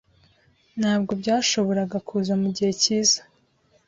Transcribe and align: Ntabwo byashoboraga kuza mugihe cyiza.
Ntabwo 0.79 1.11
byashoboraga 1.21 1.97
kuza 2.07 2.33
mugihe 2.41 2.71
cyiza. 2.81 3.19